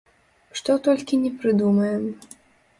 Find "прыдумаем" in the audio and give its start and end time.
1.45-2.11